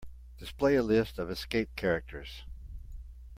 Display 0.39 0.75
a 0.77 0.81
list 0.81 1.19
of 1.19 1.29
escape 1.29 1.75
characters. 1.75 2.41